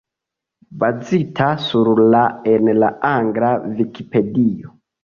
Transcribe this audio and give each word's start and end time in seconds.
Bazita 0.79 1.51
sur 1.67 1.93
la 2.17 2.25
en 2.57 2.73
la 2.87 2.93
angla 3.15 3.57
Vikipedio. 3.81 4.79